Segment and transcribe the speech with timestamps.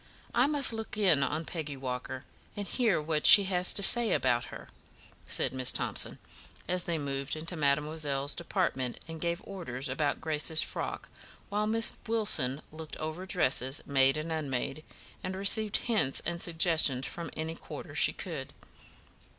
[0.33, 2.23] I must look in on Peggy Walker,
[2.57, 4.67] and hear what she says about her,"
[5.27, 6.17] said Miss Thomson,
[6.67, 11.07] as they moved into mademoiselle's department and gave orders about Grace's frock,
[11.49, 14.83] while Miss Wilson looked over dresses, made and unmade,
[15.23, 18.53] and received hints and suggestions from any quarter she could.